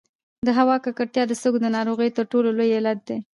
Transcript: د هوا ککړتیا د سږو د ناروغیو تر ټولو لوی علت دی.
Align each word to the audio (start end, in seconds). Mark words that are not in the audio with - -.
د 0.47 0.49
هوا 0.57 0.75
ککړتیا 0.85 1.23
د 1.27 1.33
سږو 1.41 1.59
د 1.61 1.67
ناروغیو 1.75 2.15
تر 2.17 2.25
ټولو 2.31 2.49
لوی 2.57 2.69
علت 2.77 2.99
دی. 3.07 3.17